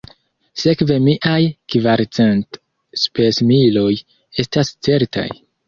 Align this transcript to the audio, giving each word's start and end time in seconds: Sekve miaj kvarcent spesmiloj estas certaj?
Sekve 0.61 0.95
miaj 1.07 1.41
kvarcent 1.75 2.59
spesmiloj 3.03 3.93
estas 4.47 4.77
certaj? 4.91 5.31